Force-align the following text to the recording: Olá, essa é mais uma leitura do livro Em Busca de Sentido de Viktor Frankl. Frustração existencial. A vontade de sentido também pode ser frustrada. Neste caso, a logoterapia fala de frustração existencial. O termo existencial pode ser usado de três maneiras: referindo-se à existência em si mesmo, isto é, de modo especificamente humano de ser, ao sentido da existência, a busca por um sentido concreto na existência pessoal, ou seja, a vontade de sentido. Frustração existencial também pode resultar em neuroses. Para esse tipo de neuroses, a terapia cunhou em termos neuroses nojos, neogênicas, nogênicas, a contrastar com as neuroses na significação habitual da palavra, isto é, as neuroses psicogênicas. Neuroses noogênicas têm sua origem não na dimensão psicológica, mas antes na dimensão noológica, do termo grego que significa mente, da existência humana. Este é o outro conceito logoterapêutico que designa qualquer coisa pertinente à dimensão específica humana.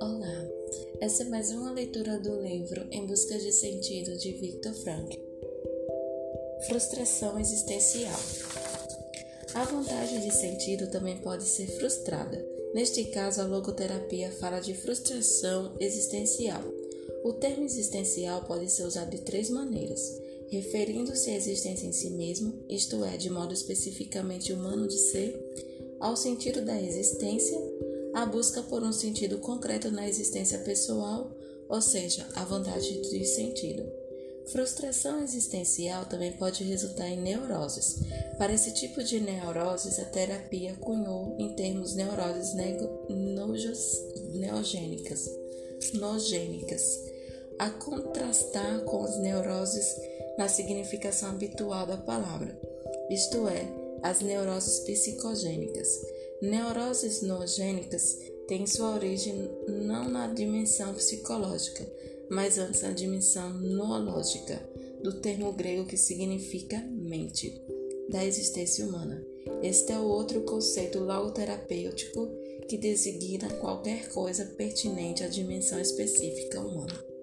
Olá, 0.00 0.48
essa 1.00 1.22
é 1.22 1.26
mais 1.26 1.50
uma 1.50 1.72
leitura 1.72 2.18
do 2.18 2.38
livro 2.42 2.86
Em 2.90 3.06
Busca 3.06 3.38
de 3.38 3.50
Sentido 3.50 4.18
de 4.18 4.32
Viktor 4.32 4.74
Frankl. 4.74 5.18
Frustração 6.66 7.40
existencial. 7.40 8.20
A 9.54 9.64
vontade 9.64 10.20
de 10.20 10.30
sentido 10.30 10.90
também 10.90 11.16
pode 11.16 11.44
ser 11.44 11.66
frustrada. 11.78 12.44
Neste 12.74 13.04
caso, 13.04 13.40
a 13.40 13.46
logoterapia 13.46 14.30
fala 14.32 14.60
de 14.60 14.74
frustração 14.74 15.74
existencial. 15.80 16.62
O 17.24 17.32
termo 17.32 17.64
existencial 17.64 18.44
pode 18.44 18.70
ser 18.70 18.82
usado 18.82 19.12
de 19.12 19.22
três 19.22 19.48
maneiras: 19.48 20.20
referindo-se 20.48 21.30
à 21.30 21.36
existência 21.36 21.86
em 21.86 21.92
si 21.92 22.10
mesmo, 22.10 22.64
isto 22.68 23.04
é, 23.04 23.16
de 23.16 23.30
modo 23.30 23.52
especificamente 23.52 24.52
humano 24.52 24.86
de 24.86 24.96
ser, 24.96 25.38
ao 26.00 26.16
sentido 26.16 26.64
da 26.64 26.80
existência, 26.80 27.58
a 28.14 28.24
busca 28.26 28.62
por 28.62 28.82
um 28.82 28.92
sentido 28.92 29.38
concreto 29.38 29.90
na 29.90 30.08
existência 30.08 30.58
pessoal, 30.58 31.30
ou 31.68 31.80
seja, 31.80 32.26
a 32.34 32.44
vontade 32.44 33.00
de 33.00 33.24
sentido. 33.24 33.84
Frustração 34.46 35.22
existencial 35.22 36.04
também 36.04 36.32
pode 36.32 36.62
resultar 36.64 37.08
em 37.08 37.20
neuroses. 37.20 38.00
Para 38.36 38.52
esse 38.52 38.74
tipo 38.74 39.02
de 39.02 39.18
neuroses, 39.18 39.98
a 39.98 40.04
terapia 40.04 40.74
cunhou 40.74 41.34
em 41.38 41.54
termos 41.54 41.94
neuroses 41.94 42.54
nojos, 43.08 44.02
neogênicas, 44.34 45.30
nogênicas, 45.94 46.82
a 47.58 47.70
contrastar 47.70 48.80
com 48.84 49.02
as 49.04 49.18
neuroses 49.18 49.86
na 50.36 50.48
significação 50.48 51.30
habitual 51.30 51.86
da 51.86 51.96
palavra, 51.96 52.58
isto 53.10 53.48
é, 53.48 53.66
as 54.02 54.20
neuroses 54.20 54.80
psicogênicas. 54.80 55.88
Neuroses 56.42 57.22
noogênicas 57.22 58.18
têm 58.46 58.66
sua 58.66 58.94
origem 58.94 59.50
não 59.68 60.08
na 60.08 60.26
dimensão 60.26 60.92
psicológica, 60.94 61.86
mas 62.30 62.58
antes 62.58 62.82
na 62.82 62.90
dimensão 62.90 63.50
noológica, 63.54 64.60
do 65.02 65.20
termo 65.20 65.52
grego 65.52 65.86
que 65.86 65.96
significa 65.96 66.78
mente, 66.90 67.60
da 68.08 68.24
existência 68.24 68.86
humana. 68.86 69.24
Este 69.62 69.92
é 69.92 69.98
o 69.98 70.04
outro 70.04 70.42
conceito 70.42 70.98
logoterapêutico 70.98 72.28
que 72.68 72.78
designa 72.78 73.48
qualquer 73.60 74.08
coisa 74.08 74.44
pertinente 74.56 75.22
à 75.22 75.28
dimensão 75.28 75.78
específica 75.78 76.60
humana. 76.60 77.13